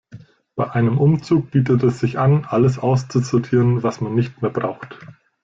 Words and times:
Bei 0.55 0.67
einem 0.71 0.97
Umzug 0.97 1.51
bietet 1.51 1.83
es 1.83 1.99
sich 1.99 2.17
an, 2.17 2.43
alles 2.45 2.79
auszusortieren, 2.79 3.83
was 3.83 4.01
man 4.01 4.15
nicht 4.15 4.41
mehr 4.41 4.49
braucht. 4.49 4.97